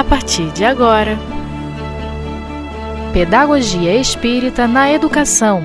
[0.00, 1.18] a partir de agora.
[3.12, 5.62] Pedagogia Espírita na Educação.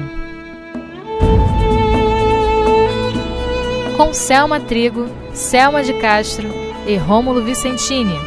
[3.96, 6.50] Com Selma Trigo, Selma de Castro
[6.86, 8.20] e Rômulo Vicentini.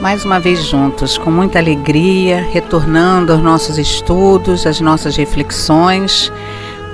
[0.00, 6.30] Mais uma vez juntos, com muita alegria, retornando aos nossos estudos, às nossas reflexões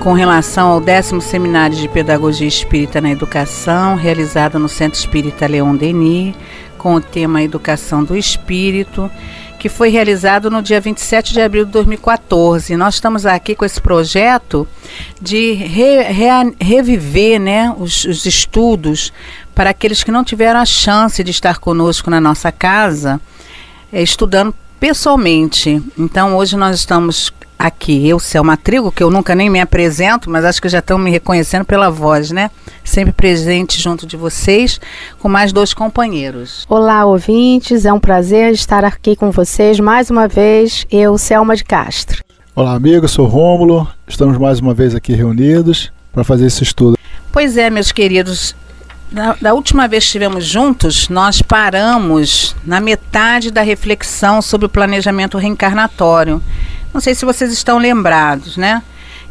[0.00, 5.75] com relação ao décimo seminário de Pedagogia Espírita na Educação, realizado no Centro Espírita Leon
[5.77, 6.35] Denis,
[6.85, 9.11] com o tema Educação do Espírito,
[9.59, 12.77] que foi realizado no dia 27 de abril de 2014.
[12.77, 14.69] Nós estamos aqui com esse projeto
[15.19, 19.15] de re, re, reviver né, os, os estudos
[19.55, 23.19] para aqueles que não tiveram a chance de estar conosco na nossa casa,
[23.91, 25.82] é, estudando pessoalmente.
[25.99, 27.32] Então, hoje nós estamos
[27.67, 30.99] aqui, eu, Selma Trigo, que eu nunca nem me apresento, mas acho que já estão
[30.99, 32.50] me reconhecendo pela voz, né?
[32.84, 34.78] Sempre presente junto de vocês,
[35.19, 36.67] com mais dois companheiros.
[36.69, 41.65] Olá, ouvintes, é um prazer estar aqui com vocês mais uma vez, eu, Selma de
[41.65, 42.23] Castro.
[42.55, 46.98] Olá, amigo, sou Rômulo, estamos mais uma vez aqui reunidos para fazer esse estudo.
[47.33, 48.55] Pois é, meus queridos,
[49.11, 54.69] da, da, última vez que estivemos juntos, nós paramos na metade da reflexão sobre o
[54.69, 56.42] planejamento reencarnatório.
[56.95, 58.81] Não sei se vocês estão lembrados, né?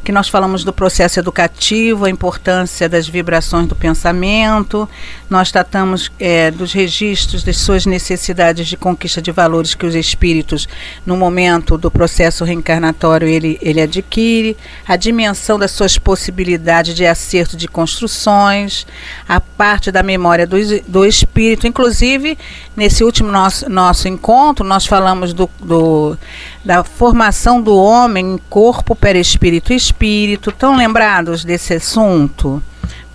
[0.04, 4.88] Que nós falamos do processo educativo, a importância das vibrações do pensamento,
[5.30, 10.68] nós tratamos é, dos registros das suas necessidades de conquista de valores que os espíritos,
[11.06, 17.56] no momento do processo reencarnatório, ele, ele adquire, a dimensão das suas possibilidades de acerto
[17.56, 18.86] de construções,
[19.28, 22.38] a parte da memória do, do espírito, inclusive
[22.76, 26.18] nesse último nosso, nosso encontro, nós falamos do, do
[26.64, 29.93] da formação do homem em corpo, perispírito e espírito.
[30.02, 32.62] Estão lembrados desse assunto?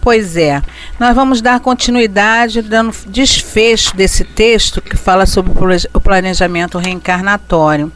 [0.01, 0.63] Pois é,
[0.99, 5.53] nós vamos dar continuidade, dando desfecho desse texto que fala sobre
[5.93, 7.93] o planejamento reencarnatório.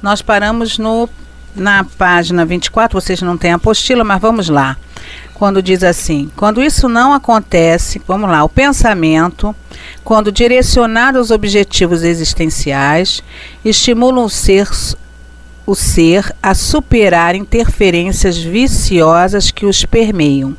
[0.00, 1.08] Nós paramos no,
[1.54, 4.76] na página 24, vocês não têm apostila, mas vamos lá.
[5.34, 9.54] Quando diz assim: quando isso não acontece, vamos lá, o pensamento,
[10.04, 13.22] quando direcionado aos objetivos existenciais,
[13.64, 14.68] estimula o ser
[15.66, 20.56] o ser a superar interferências viciosas que os permeiam.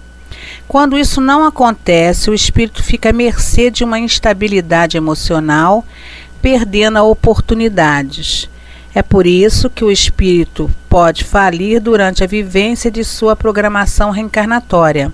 [0.68, 5.86] Quando isso não acontece, o espírito fica à mercê de uma instabilidade emocional,
[6.42, 8.50] perdendo oportunidades.
[8.94, 15.12] É por isso que o espírito pode falir durante a vivência de sua programação reencarnatória,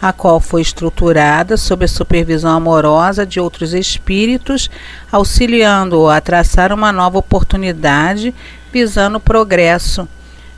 [0.00, 4.70] a qual foi estruturada sob a supervisão amorosa de outros espíritos,
[5.10, 8.34] auxiliando-o a traçar uma nova oportunidade
[8.74, 10.08] visando o progresso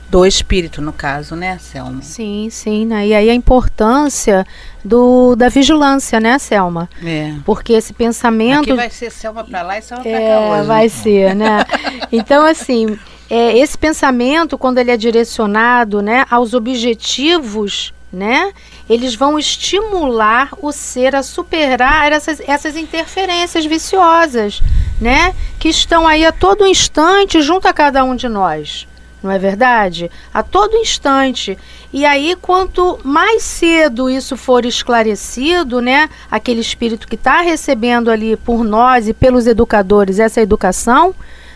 [0.09, 2.01] do espírito, no caso, né, Selma?
[2.01, 3.05] Sim, sim, né?
[3.07, 4.43] E aí a importância
[4.83, 6.89] do, da vigilância, né, Selma?
[7.05, 7.35] É.
[7.45, 8.61] Porque esse pensamento.
[8.61, 10.67] Aqui vai ser Selma para lá e Selma para é, cá hoje.
[10.67, 11.63] Vai ser, né?
[12.11, 12.97] então, assim,
[13.29, 18.53] é, esse pensamento, quando ele é direcionado né, aos objetivos né?
[18.89, 24.61] Eles vão estimular o ser a superar essas, essas interferências viciosas,
[24.99, 25.35] né?
[25.59, 28.87] Que estão aí a todo instante junto a cada um de nós.
[29.21, 30.11] Não é verdade?
[30.33, 31.57] A todo instante.
[31.91, 36.09] E aí, quanto mais cedo isso for esclarecido, né?
[36.29, 41.15] Aquele espírito que está recebendo ali por nós e pelos educadores essa educação,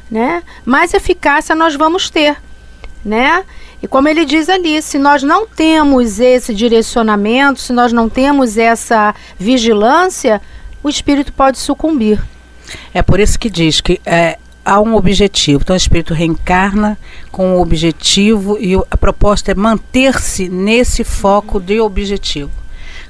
[0.09, 0.41] né?
[0.66, 2.35] Mais eficácia nós vamos ter,
[3.06, 3.45] né?
[3.81, 8.57] E como ele diz ali, se nós não temos esse direcionamento, se nós não temos
[8.57, 10.41] essa vigilância,
[10.83, 12.22] o espírito pode sucumbir.
[12.94, 15.62] É por isso que diz que é, há um objetivo.
[15.64, 16.98] Então o espírito reencarna
[17.32, 22.52] com um objetivo e a proposta é manter-se nesse foco de objetivo.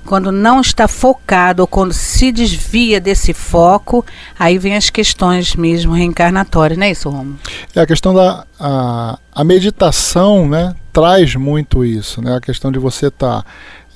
[0.06, 4.04] Quando não está focado ou quando se desvia desse foco,
[4.38, 7.38] aí vem as questões mesmo reencarnatórias, não é isso, Romo?
[7.76, 12.36] É a questão da a, a meditação, né, traz muito isso, né?
[12.36, 13.46] A questão de você estar tá,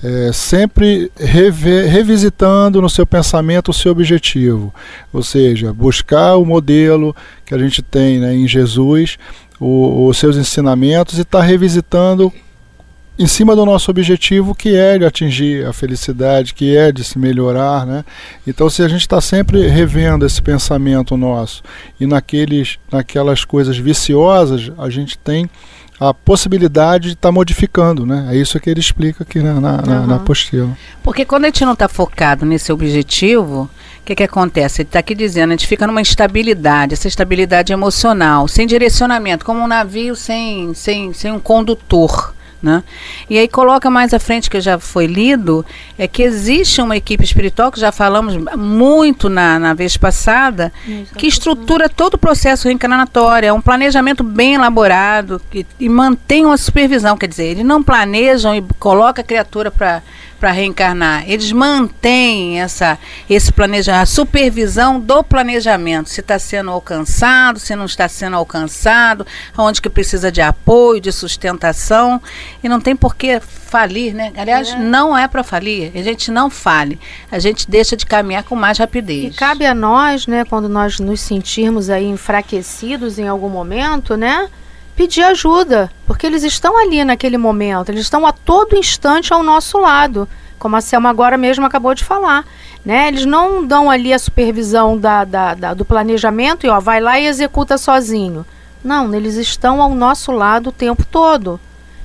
[0.04, 4.74] é, sempre rever, revisitando no seu pensamento o seu objetivo,
[5.12, 7.16] ou seja, buscar o modelo
[7.46, 9.18] que a gente tem né, em Jesus,
[9.60, 12.32] os seus ensinamentos e estar tá revisitando
[13.18, 17.18] em cima do nosso objetivo que é de atingir a felicidade, que é de se
[17.18, 18.04] melhorar, né?
[18.46, 21.64] Então se a gente está sempre revendo esse pensamento nosso
[22.00, 25.50] e naqueles, naquelas coisas viciosas, a gente tem
[26.00, 28.28] a possibilidade de estar tá modificando, né?
[28.32, 30.08] É isso que ele explica aqui na, na, uhum.
[30.08, 30.70] na apostila.
[31.02, 33.70] Porque quando a gente não está focado nesse objetivo,
[34.02, 34.82] o que, que acontece?
[34.82, 39.62] Ele está aqui dizendo, a gente fica numa instabilidade, essa estabilidade emocional, sem direcionamento, como
[39.62, 42.35] um navio sem, sem, sem um condutor
[42.66, 42.84] Né?
[43.30, 45.64] E aí coloca mais à frente, que já foi lido,
[46.00, 50.74] é que existe uma equipe espiritual, que já falamos muito na, na vez passada,
[51.16, 53.50] que estrutura todo o processo reencarnatório.
[53.50, 57.16] É um planejamento bem elaborado que, e mantém uma supervisão.
[57.16, 60.02] Quer dizer, eles não planejam e coloca a criatura para
[60.46, 61.24] para reencarnar.
[61.28, 67.86] Eles mantêm essa, esse planejamento, a supervisão do planejamento, se está sendo alcançado, se não
[67.86, 69.26] está sendo alcançado,
[69.58, 72.22] onde que precisa de apoio, de sustentação,
[72.64, 74.32] e não tem por que falir, né?
[74.38, 74.78] Aliás, é.
[74.78, 77.00] não é para falir, a gente não fale,
[77.32, 79.34] a gente deixa de caminhar com mais rapidez.
[79.34, 84.48] E cabe a nós, né, quando nós nos sentirmos aí enfraquecidos em algum momento, né?
[84.96, 89.78] Pedir ajuda, porque eles estão ali naquele momento, eles estão a todo instante ao nosso
[89.78, 90.28] lado,
[90.58, 92.46] como a Selma agora mesmo acabou de falar.
[92.84, 93.08] Né?
[93.08, 97.20] Eles não dão ali a supervisão da, da, da, do planejamento e ó, vai lá
[97.20, 98.46] e executa sozinho.
[98.84, 101.60] Não, eles estão ao nosso lado o tempo todo.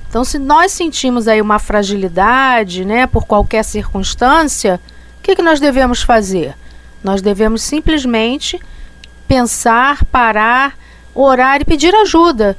[0.09, 4.79] Então, se nós sentimos aí uma fragilidade, né, por qualquer circunstância,
[5.19, 6.55] o que, que nós devemos fazer?
[7.03, 8.59] Nós devemos simplesmente
[9.27, 10.75] pensar, parar,
[11.13, 12.57] orar e pedir ajuda.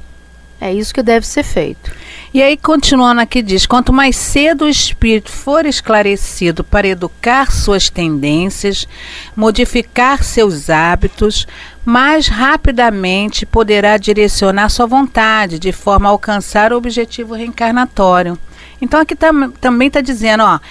[0.65, 1.91] É isso que deve ser feito.
[2.33, 7.89] E aí, continuando aqui, diz: quanto mais cedo o espírito for esclarecido para educar suas
[7.89, 8.87] tendências,
[9.35, 11.45] modificar seus hábitos,
[11.83, 18.39] mais rapidamente poderá direcionar sua vontade de forma a alcançar o objetivo reencarnatório.
[18.81, 20.61] Então, aqui tam também está dizendo: ó,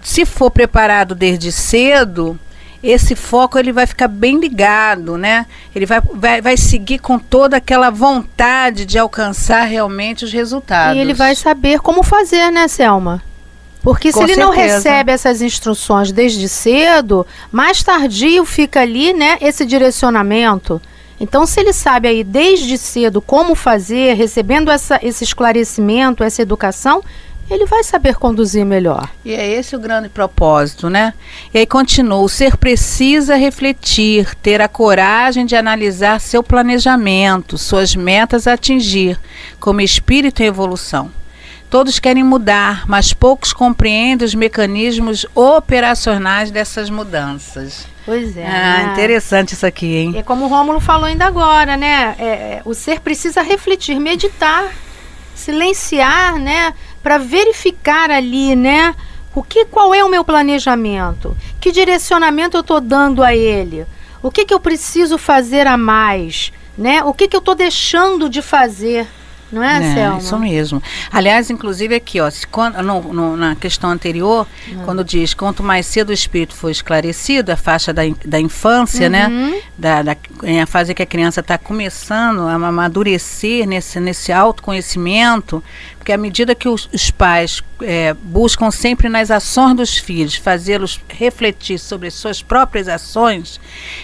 [0.00, 2.40] se for preparado desde cedo
[2.82, 5.46] esse foco ele vai ficar bem ligado, né?
[5.74, 10.96] Ele vai, vai, vai seguir com toda aquela vontade de alcançar realmente os resultados.
[10.96, 13.22] E ele vai saber como fazer, né, Selma?
[13.82, 14.46] Porque com se ele certeza.
[14.46, 20.80] não recebe essas instruções desde cedo, mais tardio fica ali, né, esse direcionamento.
[21.20, 27.00] Então, se ele sabe aí desde cedo como fazer, recebendo essa, esse esclarecimento, essa educação,
[27.50, 29.08] ele vai saber conduzir melhor.
[29.24, 31.12] E é esse o grande propósito, né?
[31.52, 37.94] E aí continua: o ser precisa refletir, ter a coragem de analisar seu planejamento, suas
[37.94, 39.18] metas a atingir,
[39.60, 41.10] como espírito em evolução.
[41.72, 47.86] Todos querem mudar, mas poucos compreendem os mecanismos operacionais dessas mudanças.
[48.04, 48.46] Pois é.
[48.46, 48.92] Ah, né?
[48.92, 50.14] interessante isso aqui, hein?
[50.18, 52.14] É como o Rômulo falou ainda agora, né?
[52.18, 54.70] É, é o ser precisa refletir, meditar,
[55.34, 56.74] silenciar, né?
[57.02, 58.94] Para verificar ali, né?
[59.34, 61.36] O que, qual é o meu planejamento?
[61.60, 63.86] Que direcionamento eu estou dando a ele?
[64.22, 66.52] O que, que eu preciso fazer a mais?
[66.76, 67.02] Né?
[67.02, 69.06] O que, que eu estou deixando de fazer?
[69.52, 70.18] Não é, é Selma?
[70.18, 70.82] Isso mesmo.
[71.10, 74.84] Aliás, inclusive aqui, ó, se, quando, no, no, na questão anterior, uhum.
[74.84, 79.28] quando diz quanto mais cedo o espírito for esclarecido, a faixa da, da infância, né?
[79.28, 79.50] uhum.
[79.50, 79.62] né?
[79.76, 85.62] Da, da, em a fase que a criança está começando a amadurecer nesse, nesse autoconhecimento,
[86.02, 91.00] porque à medida que os, os pais é, buscam sempre nas ações dos filhos fazê-los
[91.08, 93.60] refletir sobre suas próprias ações,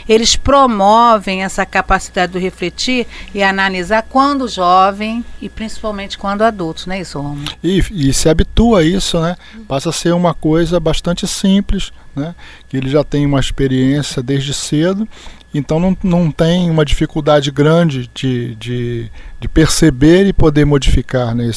[0.08, 3.04] eles promovem essa capacidade de refletir
[3.34, 7.50] e analisar quando jovem e principalmente quando adultos, não é isso, Romulo?
[7.64, 9.34] E, e se habitua a isso, né?
[9.66, 12.32] Passa a ser uma coisa bastante simples, né?
[12.68, 15.08] Que ele já tem uma experiência desde cedo
[15.52, 19.10] então não, não tem uma dificuldade grande de, de,
[19.40, 21.50] de perceber e poder modificar né,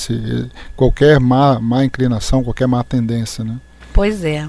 [0.75, 3.43] qualquer má, má inclinação, qualquer má tendência.
[3.43, 3.57] Né?
[3.93, 4.47] Pois é.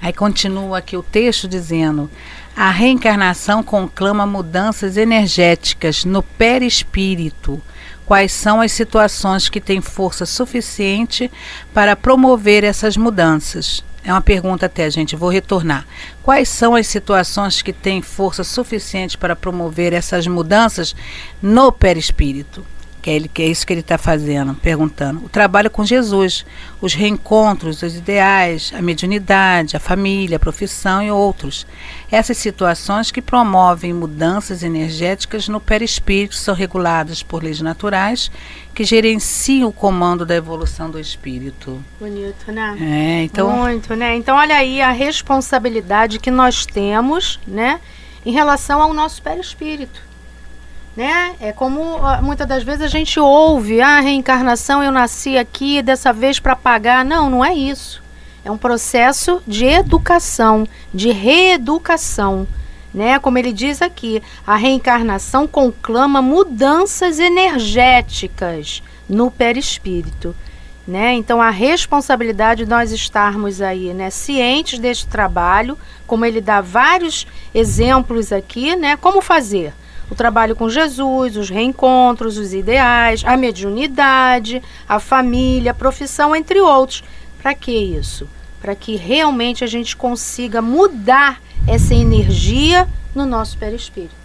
[0.00, 2.10] Aí continua aqui o texto dizendo:
[2.54, 7.60] a reencarnação conclama mudanças energéticas no perispírito.
[8.04, 11.30] Quais são as situações que têm força suficiente
[11.72, 13.82] para promover essas mudanças?
[14.04, 15.86] É uma pergunta até, gente, vou retornar.
[16.22, 20.94] Quais são as situações que têm força suficiente para promover essas mudanças
[21.40, 22.64] no perispírito?
[23.02, 25.24] Que é, ele, que é isso que ele está fazendo, perguntando.
[25.24, 26.46] O trabalho com Jesus,
[26.80, 31.66] os reencontros, os ideais, a mediunidade, a família, a profissão e outros.
[32.12, 38.30] Essas situações que promovem mudanças energéticas no perispírito são reguladas por leis naturais
[38.72, 41.82] que gerenciam o comando da evolução do espírito.
[41.98, 42.76] Bonito, né?
[42.80, 43.50] É, então.
[43.50, 44.16] Muito, né?
[44.16, 47.80] Então, olha aí a responsabilidade que nós temos, né,
[48.24, 50.11] em relação ao nosso perispírito
[50.96, 51.34] né?
[51.40, 56.38] É como muitas das vezes a gente ouve, ah, reencarnação, eu nasci aqui dessa vez
[56.38, 57.04] para pagar.
[57.04, 58.02] Não, não é isso.
[58.44, 62.46] É um processo de educação, de reeducação,
[62.92, 63.18] né?
[63.18, 70.34] Como ele diz aqui, a reencarnação conclama mudanças energéticas no perispírito.
[70.84, 71.12] Né?
[71.12, 77.24] Então a responsabilidade de nós estarmos aí, né, cientes deste trabalho, como ele dá vários
[77.54, 79.72] exemplos aqui, né, como fazer?
[80.12, 86.60] O trabalho com Jesus, os reencontros, os ideais, a mediunidade, a família, a profissão, entre
[86.60, 87.02] outros.
[87.40, 88.28] Para que isso?
[88.60, 94.22] Para que realmente a gente consiga mudar essa energia no nosso perispírito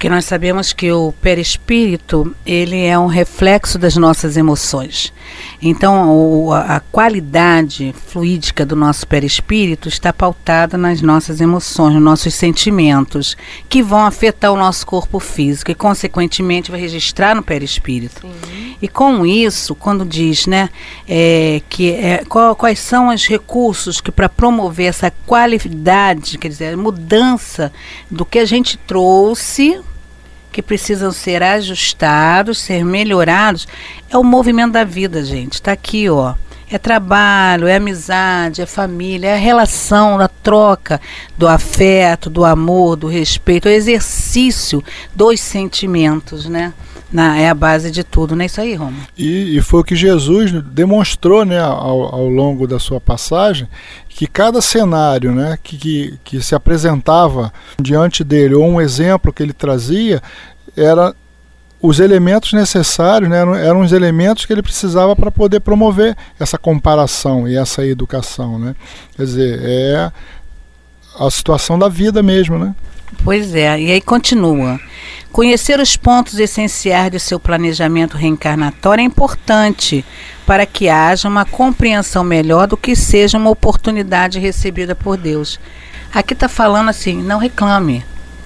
[0.00, 5.12] porque nós sabemos que o perispírito ele é um reflexo das nossas emoções.
[5.60, 12.32] Então, o, a qualidade fluídica do nosso perispírito está pautada nas nossas emoções, nos nossos
[12.32, 13.36] sentimentos,
[13.68, 18.26] que vão afetar o nosso corpo físico e, consequentemente, vai registrar no perispírito.
[18.26, 18.76] Sim.
[18.80, 20.70] E com isso, quando diz, né,
[21.06, 26.74] é, que é, qual, quais são os recursos que para promover essa qualidade, quer dizer,
[26.74, 27.70] mudança
[28.10, 29.78] do que a gente trouxe
[30.52, 33.66] que precisam ser ajustados, ser melhorados,
[34.10, 35.54] é o movimento da vida, gente.
[35.54, 36.34] Está aqui, ó.
[36.72, 41.00] É trabalho, é amizade, é família, é a relação, a troca
[41.36, 46.72] do afeto, do amor, do respeito, é o exercício dos sentimentos, né?
[47.36, 48.96] É a base de tudo, não é isso aí, Roma?
[49.18, 53.68] E, e foi o que Jesus demonstrou né, ao, ao longo da sua passagem,
[54.08, 59.42] que cada cenário né, que, que, que se apresentava diante dele, ou um exemplo que
[59.42, 60.22] ele trazia,
[60.76, 61.14] era
[61.82, 66.58] os elementos necessários, né, eram, eram os elementos que ele precisava para poder promover essa
[66.58, 68.58] comparação e essa educação.
[68.58, 68.76] Né?
[69.16, 70.12] Quer dizer, é
[71.18, 72.74] a situação da vida mesmo, né?
[73.22, 74.80] Pois é, e aí continua.
[75.32, 80.04] Conhecer os pontos essenciais de seu planejamento reencarnatório é importante
[80.44, 85.60] para que haja uma compreensão melhor do que seja uma oportunidade recebida por Deus.
[86.12, 88.04] Aqui está falando assim: não reclame.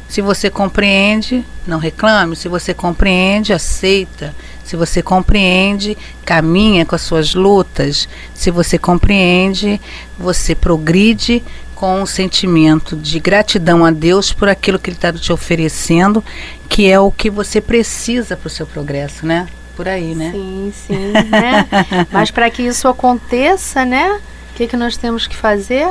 [0.09, 2.37] Se você compreende, não reclame.
[2.37, 4.35] Se você compreende, aceita.
[4.64, 8.09] Se você compreende, caminha com as suas lutas.
[8.35, 9.80] Se você compreende,
[10.18, 11.42] você progride
[11.84, 16.24] com um sentimento de gratidão a Deus por aquilo que Ele está te oferecendo,
[16.66, 19.46] que é o que você precisa para o seu progresso, né?
[19.76, 20.30] Por aí, né?
[20.32, 21.12] Sim, sim.
[21.28, 21.68] Né?
[22.10, 24.18] Mas para que isso aconteça, né?
[24.50, 25.86] O que, que nós temos que fazer?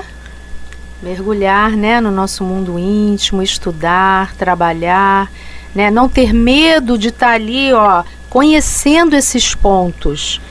[0.99, 5.31] Mergulhar né, no nosso mundo íntimo, estudar, trabalhar,
[5.75, 5.91] né?
[5.91, 10.41] não ter medo de estar tá ali, ó, conhecendo esses pontos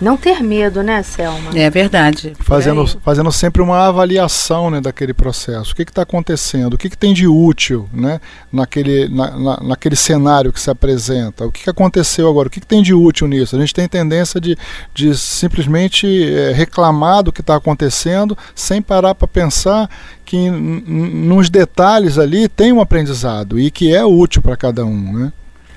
[0.00, 1.50] não ter medo, né, Selma?
[1.54, 2.34] É verdade.
[2.40, 5.72] Fazendo, fazendo sempre uma avaliação né, daquele processo.
[5.72, 6.74] O que está acontecendo?
[6.74, 8.20] O que, que, tem de útil né,
[8.52, 11.46] naquele, na, na, naquele cenário que se apresenta?
[11.46, 12.48] O que, que aconteceu agora?
[12.48, 13.56] O que, que, tem de útil nisso?
[13.56, 14.56] A gente tem tendência de,
[14.92, 19.88] de simplesmente é, reclamar do que está acontecendo sem parar para pensar
[20.24, 25.12] que nos detalhes ali tem um aprendizado e que é útil para cada um.
[25.12, 25.32] Né?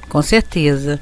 [0.09, 0.99] Com certeza.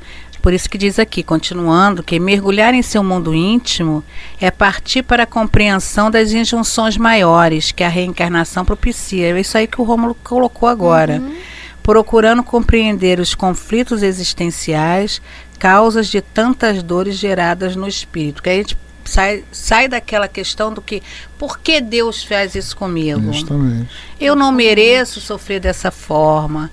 [0.47, 4.01] Por isso que diz aqui, continuando, que mergulhar em seu mundo íntimo
[4.39, 9.35] é partir para a compreensão das injunções maiores que a reencarnação propicia.
[9.35, 11.15] É isso aí que o Rômulo colocou agora.
[11.15, 11.35] Uhum.
[11.83, 15.21] Procurando compreender os conflitos existenciais,
[15.59, 18.41] causas de tantas dores geradas no espírito.
[18.41, 21.03] Que a gente sai, sai daquela questão do que
[21.37, 23.33] por que Deus faz isso comigo?
[23.33, 23.89] Justamente.
[24.17, 26.71] Eu não mereço sofrer dessa forma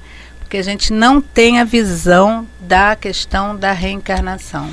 [0.55, 4.71] porque a gente não tem a visão da questão da reencarnação.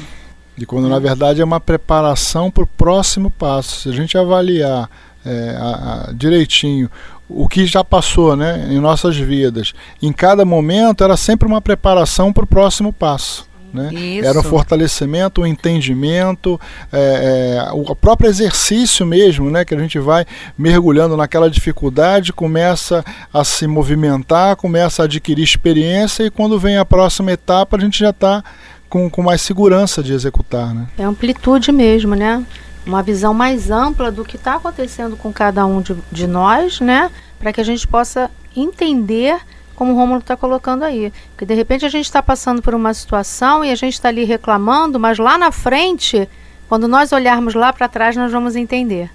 [0.56, 3.82] E quando na verdade é uma preparação para o próximo passo.
[3.82, 4.88] Se a gente avaliar
[5.26, 6.88] é, a, a, direitinho
[7.28, 12.32] o que já passou né, em nossas vidas, em cada momento era sempre uma preparação
[12.32, 13.50] para o próximo passo.
[13.74, 13.90] Né?
[14.24, 16.60] Era um fortalecimento, um entendimento,
[16.92, 19.64] é, é, o próprio exercício mesmo, né?
[19.64, 20.26] que a gente vai
[20.58, 26.86] mergulhando naquela dificuldade, começa a se movimentar, começa a adquirir experiência e quando vem a
[26.86, 28.44] próxima etapa a gente já está
[28.90, 30.76] com, com mais segurança de executar.
[30.76, 30.88] Né?
[30.98, 32.46] É amplitude mesmo, né?
[32.86, 37.10] Uma visão mais ampla do que está acontecendo com cada um de, de nós, né?
[37.40, 39.40] Para que a gente possa entender
[39.82, 41.12] como o Romulo está colocando aí.
[41.32, 44.24] Porque de repente a gente está passando por uma situação e a gente está ali
[44.24, 46.30] reclamando, mas lá na frente,
[46.70, 49.10] quando nós olharmos lá para trás, nós vamos entender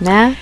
[0.00, 0.36] né?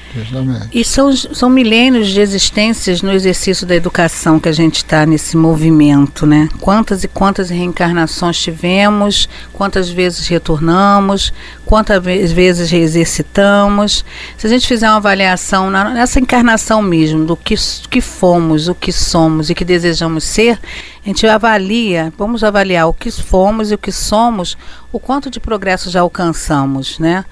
[0.73, 5.37] E são, são milênios de existências no exercício da educação que a gente está nesse
[5.37, 6.49] movimento, né?
[6.61, 11.33] Quantas e quantas reencarnações tivemos, quantas vezes retornamos,
[11.67, 14.05] quantas vezes exercitamos.
[14.37, 17.55] Se a gente fizer uma avaliação na, nessa encarnação mesmo, do que,
[17.91, 20.59] que fomos, o que somos e que desejamos ser,
[21.05, 24.57] a gente avalia, vamos avaliar o que fomos e o que somos,
[24.93, 27.25] o quanto de progresso já alcançamos, né?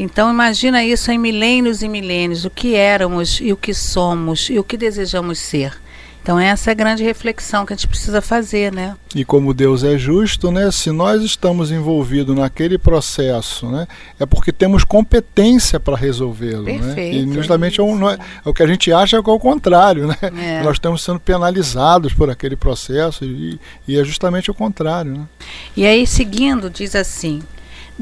[0.00, 4.58] Então imagina isso em milênios e milênios, o que éramos e o que somos e
[4.58, 5.78] o que desejamos ser.
[6.22, 8.96] Então essa é a grande reflexão que a gente precisa fazer, né?
[9.14, 10.70] E como Deus é justo, né?
[10.70, 13.86] Se nós estamos envolvidos naquele processo, né?
[14.18, 17.10] É porque temos competência para resolvê-lo, né?
[17.10, 20.16] E justamente é, um, é, é, o que a gente acha é o contrário, né?
[20.40, 20.62] É.
[20.62, 25.28] Nós estamos sendo penalizados por aquele processo e, e é justamente o contrário, né?
[25.76, 27.42] E aí seguindo diz assim: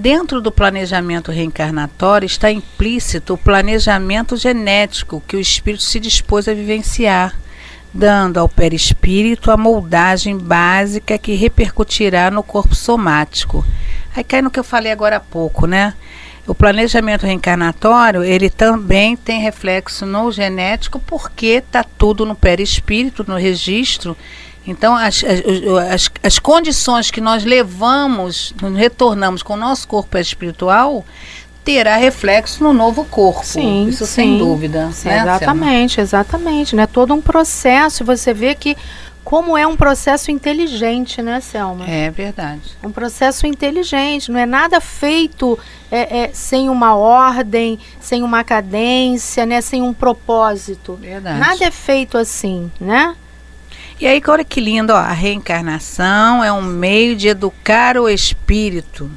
[0.01, 6.55] Dentro do planejamento reencarnatório está implícito o planejamento genético que o espírito se dispôs a
[6.55, 7.35] vivenciar
[7.93, 13.65] dando ao perispírito a moldagem básica que repercutirá no corpo somático.
[14.15, 15.95] Aí cai no que eu falei agora há pouco, né?
[16.47, 23.37] O planejamento reencarnatório, ele também tem reflexo no genético, porque está tudo no perispírito, no
[23.37, 24.17] registro.
[24.69, 25.25] Então, as,
[25.91, 31.07] as, as, condições que nós levamos, retornamos com o nosso corpo espiritual,
[31.65, 33.45] terá reflexo no novo corpo.
[33.47, 34.91] Sim, Isso sim, sem dúvida.
[34.93, 36.07] Sim, né, exatamente, Selma?
[36.07, 36.77] exatamente.
[36.77, 36.87] Né?
[36.87, 38.77] Todo um processo, você vê que
[39.25, 41.87] como é um processo inteligente, né, Selma?
[41.87, 42.77] É verdade.
[42.83, 45.59] Um processo inteligente, não é nada feito
[45.91, 50.95] é, é, sem uma ordem, sem uma cadência, né, sem um propósito.
[50.95, 51.39] Verdade.
[51.39, 53.15] Nada é feito assim, né?
[54.01, 59.11] E aí, olha que lindo, ó, a reencarnação é um meio de educar o espírito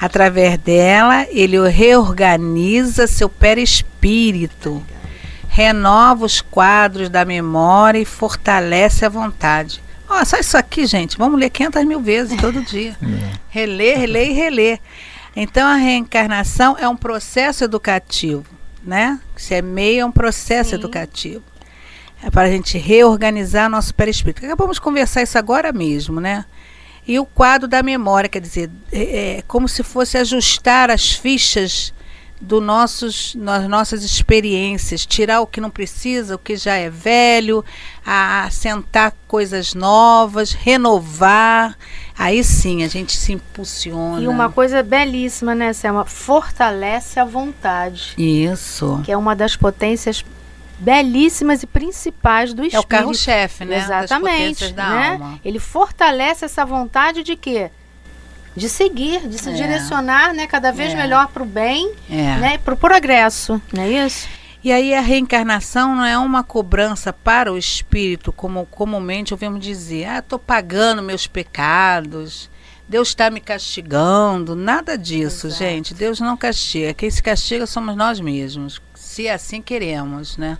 [0.00, 4.84] Através dela, ele reorganiza seu perispírito,
[5.48, 9.82] renova os quadros da memória e fortalece a vontade.
[10.08, 11.18] Olha só isso aqui, gente.
[11.18, 12.96] Vamos ler 500 mil vezes todo dia.
[13.02, 13.38] É.
[13.50, 14.80] Reler, reler e reler.
[15.34, 18.44] Então, a reencarnação é um processo educativo,
[18.84, 19.18] né?
[19.36, 20.76] Se é meio, é um processo Sim.
[20.76, 21.42] educativo.
[22.22, 24.44] É para a gente reorganizar nosso perispírito.
[24.44, 26.44] Acabamos de conversar isso agora mesmo, né?
[27.06, 31.94] E o quadro da memória, quer dizer, é, é como se fosse ajustar as fichas
[32.40, 37.64] do nossos, nas nossas experiências, tirar o que não precisa, o que já é velho,
[38.04, 41.76] assentar coisas novas, renovar.
[42.16, 44.20] Aí sim a gente se impulsiona.
[44.22, 46.04] E uma coisa belíssima, né, Selma?
[46.04, 48.14] Fortalece a vontade.
[48.16, 49.00] Isso.
[49.04, 50.24] Que é uma das potências
[50.78, 52.76] belíssimas e principais do espírito.
[52.76, 53.78] É o carro-chefe, né?
[53.78, 54.72] Exatamente.
[54.74, 55.38] né?
[55.44, 57.70] Ele fortalece essa vontade de quê?
[58.56, 59.52] De seguir, de se é.
[59.52, 60.96] direcionar né, cada vez é.
[60.96, 62.36] melhor para o bem, é.
[62.38, 64.28] né, para o progresso, não é isso?
[64.62, 70.06] E aí a reencarnação não é uma cobrança para o espírito, como comumente ouvimos dizer,
[70.06, 72.50] ah, estou pagando meus pecados,
[72.88, 75.62] Deus está me castigando, nada disso, Exato.
[75.62, 75.94] gente.
[75.94, 76.94] Deus não castiga.
[76.94, 80.58] Quem se castiga somos nós mesmos, se assim queremos, né?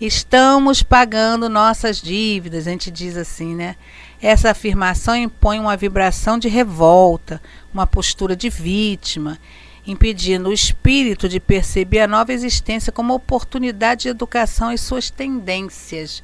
[0.00, 3.76] Estamos pagando nossas dívidas, a gente diz assim, né?
[4.20, 7.40] Essa afirmação impõe uma vibração de revolta,
[7.72, 9.38] uma postura de vítima,
[9.86, 16.22] impedindo o espírito de perceber a nova existência como oportunidade de educação e suas tendências.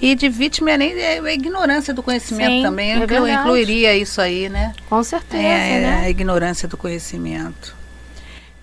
[0.00, 2.90] E de vítima é nem é a ignorância do conhecimento Sim, também.
[2.90, 4.72] Eu é incluiria isso aí, né?
[4.88, 5.42] Com certeza.
[5.42, 6.00] É, né?
[6.06, 7.81] a ignorância do conhecimento.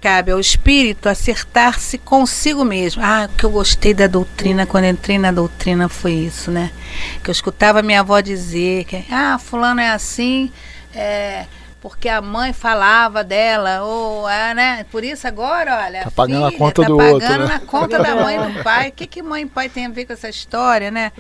[0.02, 3.04] Cabe ao espírito acertar-se consigo mesmo.
[3.04, 6.72] Ah, o que eu gostei da doutrina quando entrei na doutrina foi isso, né?
[7.22, 10.54] Que eu escutava minha avó dizer que, ah, fulano é assim,
[10.96, 11.46] é,
[11.82, 14.86] porque a mãe falava dela, ou ah, né?
[14.92, 17.46] Por isso agora, olha, tá pagando filha, a conta tá do pagando outro, né?
[17.46, 18.90] na conta da mãe e do pai.
[18.90, 21.12] O que que mãe e pai tem a ver com essa história, né?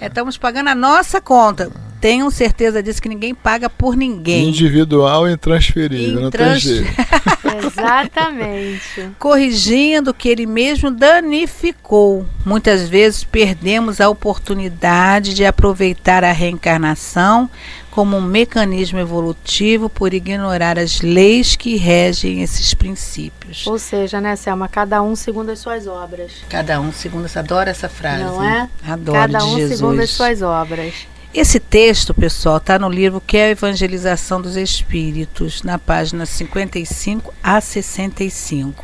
[0.00, 0.06] É.
[0.06, 1.70] Estamos pagando a nossa conta.
[2.00, 4.48] Tenham certeza disso que ninguém paga por ninguém.
[4.48, 6.62] Individual e intransferível, não trans...
[6.62, 6.90] tem jeito.
[7.66, 9.10] Exatamente.
[9.18, 12.26] Corrigindo o que ele mesmo danificou.
[12.44, 17.48] Muitas vezes perdemos a oportunidade de aproveitar a reencarnação
[17.90, 23.66] como um mecanismo evolutivo por ignorar as leis que regem esses princípios.
[23.66, 26.32] Ou seja, né, Selma, cada um segundo as suas obras.
[26.46, 28.22] Cada um segundo, adoro essa frase.
[28.22, 28.68] Não é?
[28.86, 29.78] Adoro Cada um Jesus.
[29.78, 31.06] segundo as suas obras.
[31.36, 37.34] Esse texto, pessoal, está no livro que é a Evangelização dos Espíritos, na página 55
[37.42, 38.82] a 65.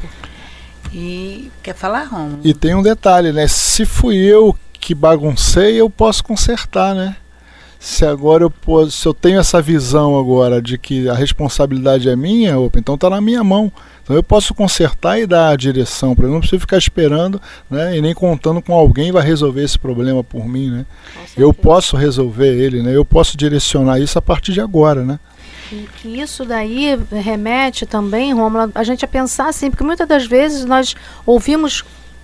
[0.93, 2.41] E quer falar, Rom?
[2.45, 3.49] E tem um detalhe, né?
[3.49, 7.17] Se fui eu que baguncei, eu posso consertar, né?
[7.83, 12.15] Se agora eu posso, se eu tenho essa visão agora de que a responsabilidade é
[12.15, 13.73] minha, opa, então está na minha mão.
[14.05, 18.01] Então eu posso consertar e dar a direção para não preciso ficar esperando, né, e
[18.01, 20.87] nem contando com alguém vai resolver esse problema por mim, né?
[21.37, 22.95] Eu posso resolver ele, né?
[22.95, 25.19] Eu posso direcionar isso a partir de agora, né?
[25.97, 30.67] que isso daí remete também, Romulo, a gente a pensar assim, porque muitas das vezes
[30.67, 31.83] nós ouvimos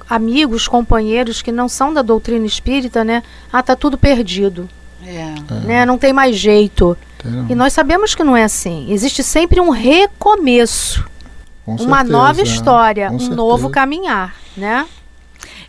[0.08, 3.22] amigos, companheiros que não são da doutrina espírita, né?
[3.50, 4.68] Ah, tá tudo perdido.
[5.08, 5.34] É.
[5.64, 5.86] Né?
[5.86, 6.96] Não tem mais jeito.
[7.16, 8.86] Tem e nós sabemos que não é assim.
[8.92, 11.08] Existe sempre um recomeço.
[11.64, 13.36] Com uma certeza, nova história, um certeza.
[13.36, 14.86] novo caminhar, né?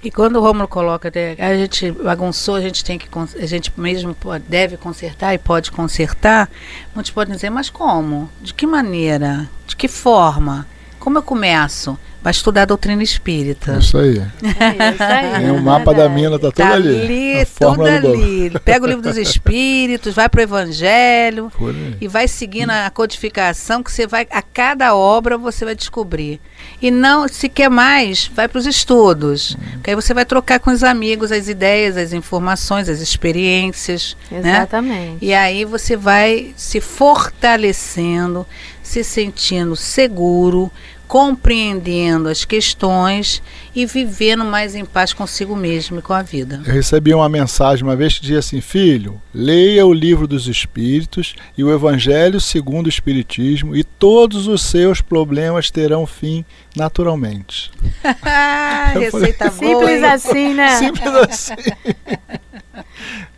[0.02, 4.16] E quando o Romulo coloca, a gente bagunçou, a gente tem que a gente mesmo
[4.48, 6.50] deve consertar e pode consertar.
[6.96, 8.30] Muitos podem dizer, mas como?
[8.42, 9.50] De que maneira?
[9.68, 10.66] De que forma?
[11.00, 12.00] Como eu começo?
[12.22, 13.78] Vai estudar a doutrina espírita.
[13.80, 14.20] Isso aí.
[14.60, 15.42] É isso aí.
[15.42, 17.02] Tem o mapa da mina, tá tudo tá ali.
[17.02, 18.52] ali tudo ali.
[18.64, 21.52] Pega o livro dos espíritos, vai para o evangelho
[22.00, 26.42] e vai seguindo a codificação que você vai, a cada obra você vai descobrir.
[26.82, 29.56] E não, se quer mais, vai para os estudos.
[29.56, 29.72] Hum.
[29.74, 34.18] Porque aí você vai trocar com os amigos as ideias, as informações, as experiências.
[34.30, 34.40] Né?
[34.40, 35.12] Exatamente.
[35.12, 35.18] Né?
[35.22, 38.46] E aí você vai se fortalecendo,
[38.84, 40.72] se sentindo seguro,
[41.10, 43.42] compreendendo as questões
[43.76, 46.62] e vivendo mais em paz consigo mesmo e com a vida.
[46.64, 51.36] Eu recebi uma mensagem uma vez que dizia assim: Filho, leia o livro dos Espíritos
[51.58, 56.46] e o Evangelho segundo o Espiritismo, e todos os seus problemas terão fim
[56.76, 57.72] naturalmente.
[58.94, 59.88] Receita falei, boa.
[59.88, 60.76] Simples assim, né?
[60.78, 61.54] Simples assim.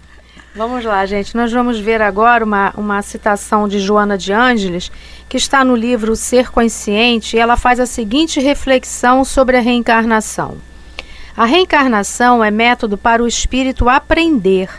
[0.53, 1.33] Vamos lá, gente.
[1.33, 4.91] Nós vamos ver agora uma, uma citação de Joana de Ângeles,
[5.29, 10.57] que está no livro Ser Consciente, e ela faz a seguinte reflexão sobre a reencarnação.
[11.37, 14.69] A reencarnação é método para o espírito aprender,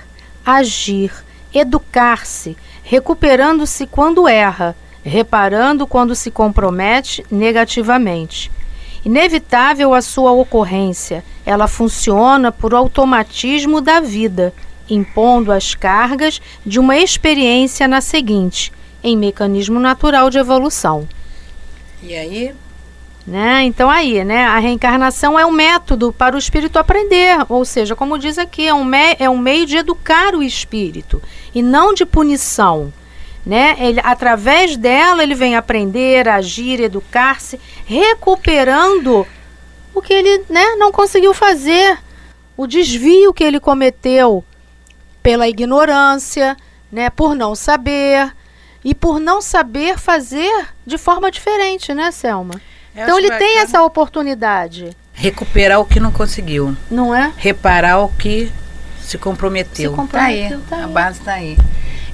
[0.44, 1.10] agir,
[1.54, 8.52] educar-se, recuperando-se quando erra, reparando quando se compromete negativamente.
[9.02, 14.52] Inevitável a sua ocorrência, ela funciona por automatismo da vida
[14.94, 21.08] impondo as cargas de uma experiência na seguinte, em mecanismo natural de evolução.
[22.02, 22.54] E aí?
[23.26, 23.62] Né?
[23.62, 24.44] Então aí, né?
[24.44, 28.74] A reencarnação é um método para o espírito aprender, ou seja, como diz aqui, é
[28.74, 31.22] um, me é um meio de educar o espírito
[31.54, 32.92] e não de punição.
[33.44, 33.76] Né?
[33.78, 39.26] Ele, através dela ele vem aprender, agir, educar-se, recuperando
[39.94, 41.98] o que ele né, não conseguiu fazer,
[42.56, 44.44] o desvio que ele cometeu,
[45.22, 46.56] pela ignorância,
[46.90, 48.32] né, por não saber
[48.84, 52.54] e por não saber fazer de forma diferente, né, Selma?
[52.94, 54.94] Eu então ele tem essa oportunidade.
[55.14, 56.76] Recuperar o que não conseguiu.
[56.90, 57.32] Não é?
[57.36, 58.52] Reparar o que
[59.00, 59.90] se comprometeu.
[59.90, 60.80] Se comprometeu tá aí.
[60.80, 61.56] Tá a base está aí.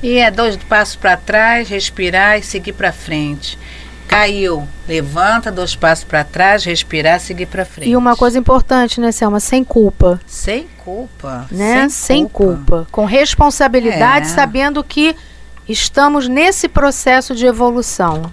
[0.03, 3.59] E é dois passos para trás, respirar e seguir para frente.
[4.07, 7.91] Caiu, levanta, dois passos para trás, respirar, seguir para frente.
[7.91, 9.41] E uma coisa importante, né, Selma?
[9.41, 10.21] Sem culpa.
[10.27, 11.47] Sem culpa.
[11.51, 11.81] Né?
[11.81, 12.57] Sem, Sem culpa.
[12.57, 12.87] culpa.
[12.91, 14.31] Com responsabilidade, é.
[14.31, 15.15] sabendo que
[15.69, 18.33] estamos nesse processo de evolução.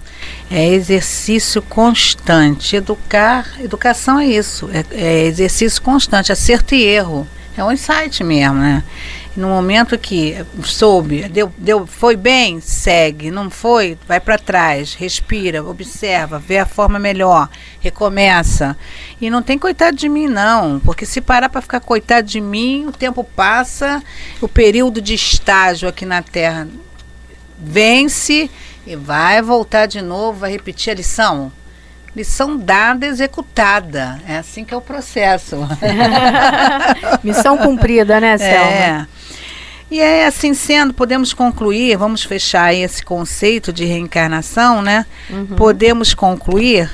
[0.50, 2.76] É exercício constante.
[2.76, 4.70] Educar, educação é isso.
[4.72, 7.28] É, é exercício constante, acerto e erro.
[7.56, 8.82] É um insight mesmo, né?
[9.36, 13.30] No momento que soube, deu, deu, foi bem, segue.
[13.30, 17.48] Não foi, vai para trás, respira, observa, vê a forma melhor,
[17.80, 18.76] recomeça.
[19.20, 22.86] E não tem coitado de mim, não, porque se parar para ficar coitado de mim,
[22.86, 24.02] o tempo passa,
[24.40, 26.66] o período de estágio aqui na Terra
[27.58, 28.50] vence
[28.86, 31.52] e vai voltar de novo, vai repetir a lição
[32.16, 34.18] lição dada, executada.
[34.26, 35.56] É assim que é o processo.
[37.22, 38.72] Missão cumprida, né, Selma?
[38.72, 39.06] É.
[39.90, 45.04] E é assim sendo, podemos concluir, vamos fechar esse conceito de reencarnação, né?
[45.28, 45.46] Uhum.
[45.56, 46.90] Podemos concluir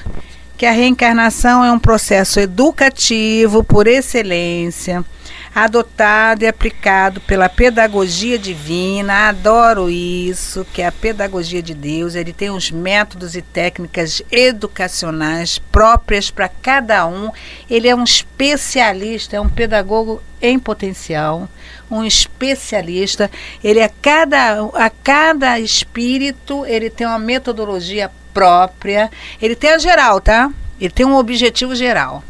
[0.58, 5.04] que a reencarnação é um processo educativo por excelência
[5.54, 9.28] adotado e aplicado pela pedagogia divina.
[9.28, 12.14] Adoro isso, que é a pedagogia de Deus.
[12.14, 17.30] Ele tem os métodos e técnicas educacionais próprias para cada um.
[17.68, 21.48] Ele é um especialista, é um pedagogo em potencial,
[21.90, 23.30] um especialista.
[23.62, 29.10] Ele a cada a cada espírito, ele tem uma metodologia própria.
[29.40, 30.50] Ele tem a geral, tá?
[30.80, 32.24] Ele tem um objetivo geral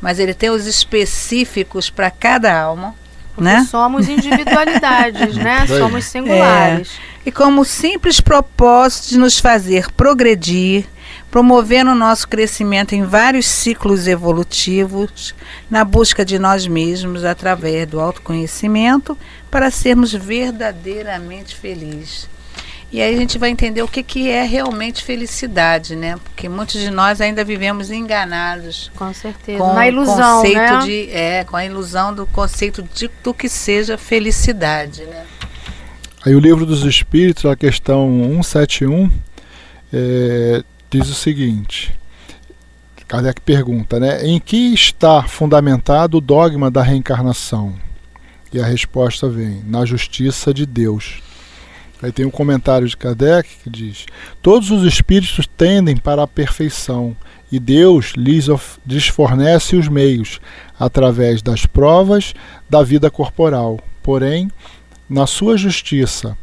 [0.00, 2.94] mas ele tem os específicos para cada alma.
[3.34, 3.66] Porque né?
[3.70, 5.66] somos individualidades, né?
[5.68, 6.90] Somos singulares.
[7.24, 7.28] É.
[7.28, 10.86] E como simples propósito de nos fazer progredir,
[11.30, 15.34] promovendo o nosso crescimento em vários ciclos evolutivos,
[15.70, 19.16] na busca de nós mesmos através do autoconhecimento,
[19.50, 22.28] para sermos verdadeiramente felizes.
[22.92, 26.16] E aí a gente vai entender o que, que é realmente felicidade, né?
[26.16, 28.90] Porque muitos de nós ainda vivemos enganados.
[28.96, 29.58] Com certeza.
[29.58, 30.78] Com Na ilusão, conceito né?
[30.80, 35.24] de, é, com a ilusão do conceito de, do que seja felicidade, né?
[36.26, 38.08] Aí o livro dos Espíritos, a questão
[38.42, 39.08] 171,
[39.92, 41.96] é, diz o seguinte.
[43.06, 44.24] Kardec pergunta, né?
[44.26, 47.74] Em que está fundamentado o dogma da reencarnação?
[48.52, 51.22] E a resposta vem: na justiça de Deus
[52.02, 54.06] Aí tem um comentário de Kardec que diz:
[54.40, 57.14] Todos os espíritos tendem para a perfeição
[57.52, 58.46] e Deus lhes,
[59.08, 60.40] fornece os meios
[60.78, 62.32] através das provas
[62.68, 63.78] da vida corporal.
[64.02, 64.50] Porém,
[65.08, 66.36] na sua justiça,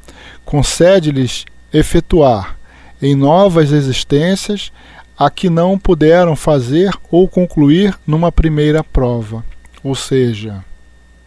[0.45, 2.57] concede-lhes efetuar
[3.01, 4.71] em novas existências
[5.17, 9.43] a que não puderam fazer ou concluir numa primeira prova.
[9.83, 10.63] Ou seja,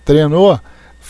[0.05, 0.61] treinou,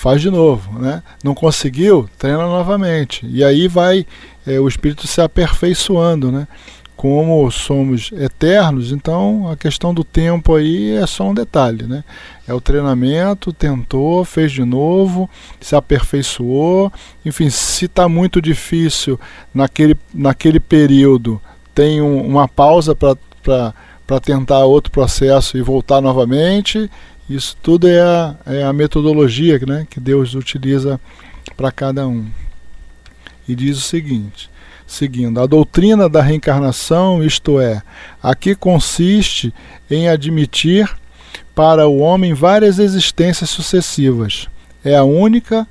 [0.00, 1.02] faz de novo, né?
[1.22, 3.26] Não conseguiu, treina novamente.
[3.30, 4.06] E aí vai
[4.46, 6.48] é, o espírito se aperfeiçoando, né?
[6.96, 12.02] Como somos eternos, então a questão do tempo aí é só um detalhe, né?
[12.48, 15.28] É o treinamento, tentou, fez de novo,
[15.60, 16.90] se aperfeiçoou.
[17.22, 19.20] Enfim, se está muito difícil
[19.52, 21.38] naquele, naquele período,
[21.74, 26.90] tem um, uma pausa para tentar outro processo e voltar novamente
[27.30, 31.00] isso tudo é a, é a metodologia né, que Deus utiliza
[31.56, 32.26] para cada um.
[33.46, 34.50] E diz o seguinte:
[34.84, 37.82] seguindo, a doutrina da reencarnação, isto é,
[38.20, 39.54] a que consiste
[39.88, 40.90] em admitir
[41.54, 44.48] para o homem várias existências sucessivas,
[44.84, 45.68] é a única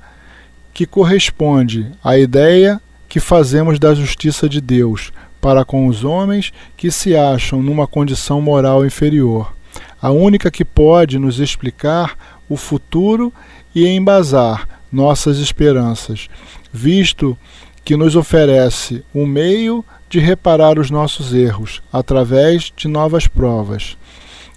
[0.72, 6.90] que corresponde à ideia que fazemos da justiça de Deus para com os homens que
[6.90, 9.52] se acham numa condição moral inferior
[10.00, 12.16] a única que pode nos explicar
[12.48, 13.32] o futuro
[13.74, 16.28] e embasar nossas esperanças,
[16.72, 17.38] visto
[17.84, 23.96] que nos oferece o um meio de reparar os nossos erros através de novas provas.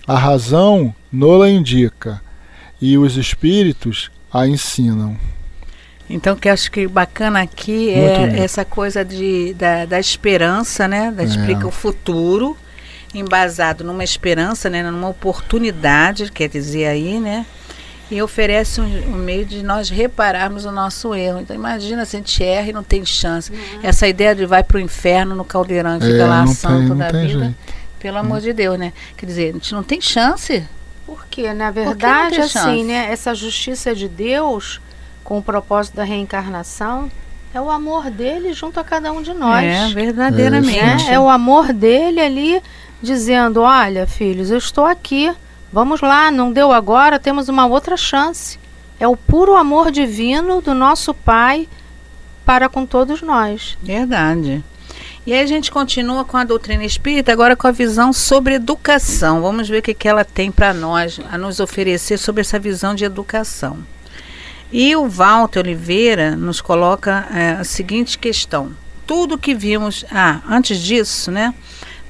[0.08, 2.22] A razão nola indica
[2.82, 5.16] e os espíritos a ensinam.
[6.10, 11.12] Então, o que acho que bacana aqui é essa coisa de, da, da esperança, né?
[11.12, 11.66] Da explica é.
[11.66, 12.58] o futuro
[13.14, 17.46] embasado numa esperança, né, numa oportunidade, quer dizer aí, né?
[18.12, 21.40] E oferece um, um, meio de nós repararmos o nosso erro.
[21.40, 23.52] Então imagina se a gente erra e não tem chance.
[23.52, 23.80] Uhum.
[23.82, 27.46] Essa ideia de vai para o inferno no caldeirão de é, lá santo da vida.
[27.46, 27.56] Jeito.
[28.00, 28.92] Pelo amor de Deus, né?
[29.16, 30.64] Quer dizer, a gente não tem chance.
[31.06, 33.08] Porque, na verdade, assim, né?
[33.10, 34.82] Essa justiça de Deus,
[35.24, 37.10] com o propósito da reencarnação,
[37.54, 39.64] é o amor dele junto a cada um de nós.
[39.64, 41.10] É, verdadeiramente.
[41.10, 42.62] É, é o amor dele ali
[43.04, 45.32] dizendo: Olha, filhos, eu estou aqui,
[45.72, 48.58] vamos lá, não deu agora, temos uma outra chance.
[49.00, 51.68] É o puro amor divino do nosso Pai
[52.46, 53.78] para com todos nós.
[53.84, 54.64] Verdade.
[55.26, 59.42] E aí a gente continua com a doutrina espírita, agora com a visão sobre educação.
[59.42, 62.94] Vamos ver o que, que ela tem para nós, a nos oferecer sobre essa visão
[62.94, 63.80] de educação.
[64.72, 68.72] E o Walter Oliveira nos coloca é, a seguinte questão.
[69.06, 70.04] Tudo que vimos.
[70.12, 71.54] Ah, antes disso, né?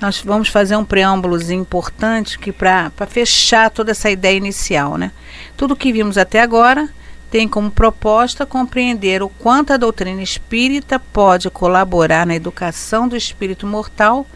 [0.03, 5.13] Nós vamos fazer um preâmbulozinho importante que para fechar toda essa ideia inicial, né?
[5.55, 6.89] Tudo que vimos até agora
[7.31, 13.65] tem como proposta compreender o quanto a doutrina espírita pode colaborar na educação do espírito
[13.65, 14.27] mortal,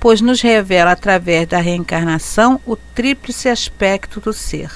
[0.00, 4.70] pois nos revela através da reencarnação o tríplice aspecto do ser.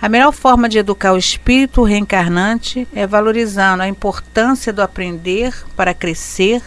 [0.00, 5.92] A melhor forma de educar o espírito reencarnante é valorizando a importância do aprender para
[5.92, 6.62] crescer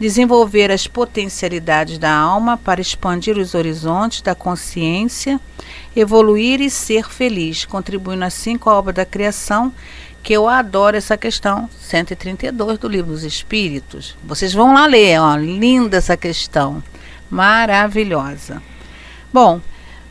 [0.00, 5.38] desenvolver as potencialidades da alma para expandir os horizontes da consciência,
[5.94, 9.70] evoluir e ser feliz, contribuindo assim com a obra da criação,
[10.22, 14.16] que eu adoro essa questão 132 do Livro dos Espíritos.
[14.24, 16.82] Vocês vão lá ler, ó, linda essa questão,
[17.28, 18.62] maravilhosa.
[19.30, 19.60] Bom,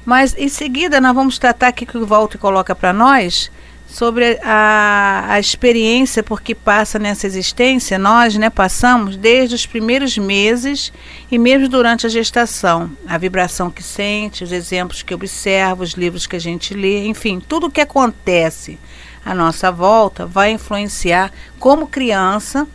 [0.05, 3.51] mas em seguida nós vamos tratar aqui que o Walter coloca para nós
[3.89, 10.93] sobre a, a experiência porque passa nessa existência, nós né, passamos desde os primeiros meses
[11.31, 12.91] e mesmo durante a gestação.
[13.07, 17.39] A vibração que sente, os exemplos que observa, os livros que a gente lê, enfim,
[17.39, 18.77] tudo o que acontece
[19.25, 22.67] à nossa volta vai influenciar como criança,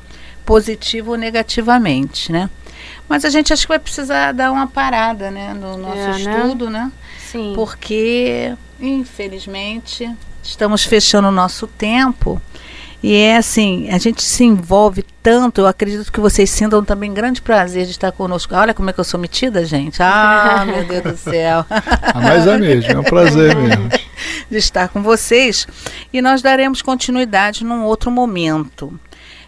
[0.44, 2.50] positivo ou negativamente, né?
[3.09, 6.42] Mas a gente acho que vai precisar dar uma parada, né, no nosso é, né?
[6.42, 6.85] estudo, né?
[6.85, 6.92] né?
[7.18, 7.53] Sim.
[7.55, 10.11] Porque, infelizmente,
[10.45, 12.41] estamos fechando o nosso tempo.
[13.03, 17.43] E é assim, a gente se envolve tanto, eu acredito que vocês sintam também grande
[17.43, 18.55] prazer de estar conosco.
[18.55, 20.03] Olha como é que eu sou metida, gente.
[20.03, 21.67] Ah, meu Deus do céu.
[21.69, 23.91] Ah, mas é mesmo, é um prazer mesmo.
[24.51, 25.67] De estar com vocês.
[26.13, 28.99] E nós daremos continuidade num outro momento.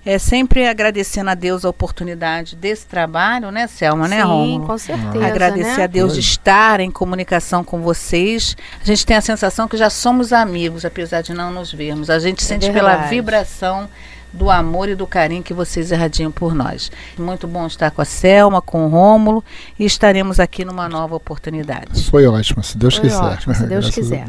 [0.07, 4.67] É sempre agradecendo a Deus a oportunidade desse trabalho, né, Selma, né, Sim, Romulo?
[4.67, 5.27] com certeza.
[5.27, 5.85] Agradecer né?
[5.85, 8.57] a Deus de estar em comunicação com vocês.
[8.81, 12.09] A gente tem a sensação que já somos amigos, apesar de não nos vermos.
[12.09, 12.99] A gente é sente verdade.
[12.99, 13.89] pela vibração
[14.33, 16.91] do amor e do carinho que vocês irradiam por nós.
[17.19, 19.43] Muito bom estar com a Selma, com o Rômulo
[19.79, 22.05] e estaremos aqui numa nova oportunidade.
[22.11, 23.23] Foi ótimo, se Deus Foi quiser.
[23.23, 24.29] Ótimo, se Deus quiser.